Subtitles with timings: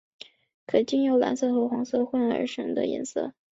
[0.65, 3.35] 可经由蓝色和黄色混和而成的颜色。